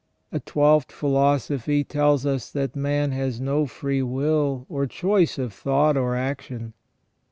A 0.31 0.39
twelfth 0.39 0.91
philosophy 0.91 1.83
tells 1.83 2.25
us 2.25 2.49
that 2.53 2.75
man 2.75 3.11
has 3.11 3.39
no 3.39 3.67
free 3.67 4.01
will, 4.01 4.65
or 4.67 4.87
choice 4.87 5.37
of 5.37 5.53
thought 5.53 5.95
or 5.95 6.15
action. 6.15 6.73